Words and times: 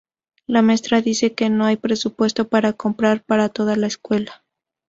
La 0.47 0.63
maestra 0.63 0.99
dice 1.03 1.35
que 1.35 1.51
no 1.51 1.63
hay 1.65 1.77
presupuesto 1.77 2.47
para 2.49 2.73
comprar 2.73 3.23
para 3.23 3.49
toda 3.49 3.75
la 3.75 3.85
escuela. 3.85 4.43